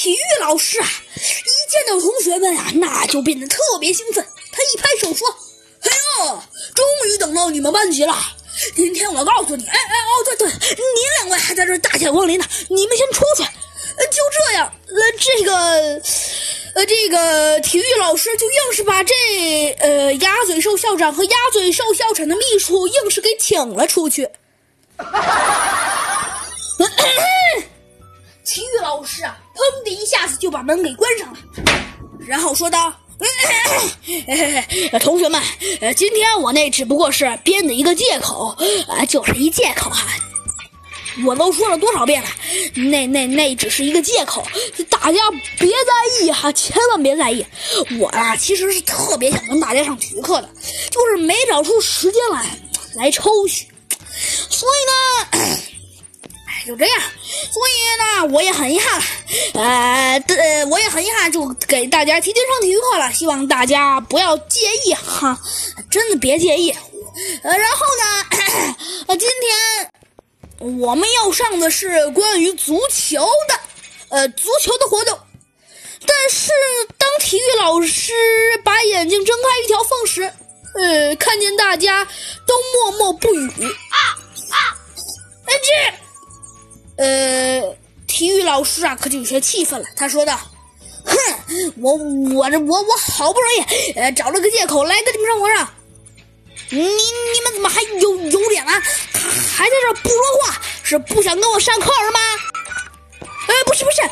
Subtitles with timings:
[0.00, 4.26] 体育老师啊，一见到同学们啊，那就变得特别兴奋。
[4.50, 5.28] 他一拍手说
[5.84, 5.90] ：“哎
[6.24, 6.42] 呦，
[6.74, 8.16] 终于等到你们班级了！
[8.74, 13.42] 今天我告诉你，哎哎哦，对对，你两位还在这大驾光临呢，你们先出去。”
[14.10, 15.54] 就这样，呃，这个，
[16.76, 19.14] 呃，这个体育老师就硬是把这
[19.80, 24.30] 呃鸭嘴兽校长和鸭嘴兽校长的秘书硬是给请了出去。
[28.50, 31.38] 体育老师啊，砰的一下子就把门给关上了，
[32.26, 32.92] 然后说道
[34.98, 35.40] ：“同学们，
[35.80, 38.56] 呃，今天我那只不过是编的一个借口，
[38.88, 40.04] 啊，就是一借口哈。
[41.24, 42.28] 我都说了多少遍了，
[42.74, 44.44] 那那那只是一个借口，
[44.88, 45.20] 大家
[45.56, 47.46] 别在意哈，千万别在意。
[48.00, 50.50] 我啊，其实是特别想跟大家上体育课的，
[50.90, 52.44] 就是没找出时间来
[52.96, 53.68] 来抽去，
[54.50, 55.60] 所以呢。”
[56.66, 57.00] 就这样，
[57.50, 59.02] 所以呢，我也很遗憾，
[59.54, 63.10] 呃，呃，我也很遗憾，就给大家提前上体育课了。
[63.12, 65.40] 希望大家不要介意哈，
[65.90, 66.70] 真的别介意。
[67.42, 68.26] 呃，然后呢，
[69.08, 73.60] 呃，今天我们要上的是关于足球的，
[74.10, 75.18] 呃，足球的活动。
[76.06, 76.50] 但是
[76.98, 78.12] 当体育老师
[78.62, 80.22] 把眼睛睁开一条缝时，
[80.74, 82.06] 呃，看见大家
[82.46, 83.48] 都默默不语。
[83.48, 84.19] 啊
[88.20, 89.86] 体育老师啊，可就有些气愤了。
[89.96, 90.38] 他说道
[91.06, 91.16] ：“哼，
[91.78, 91.94] 我
[92.34, 95.70] 我这我我好不容易呃找了个借口来跟你们上课上，
[96.68, 98.78] 你你们怎么还有有脸啊？
[99.56, 100.60] 还在这不说话？
[100.82, 102.20] 是不想跟我上课是吗？”
[103.48, 104.02] 哎，不是不是，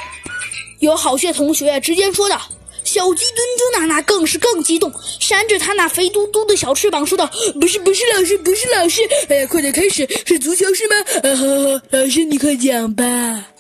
[0.79, 2.41] 有好些同学直接说道。
[2.84, 10.97] 小鸡墩墩娜娜更是更激动，扇着他那肥嘟嘟的小翅膀说道：“不是不是老师，不是老师，哎呀，快点开始，是足球是吗？
[11.23, 13.05] 呃，好好，老师你快讲吧。”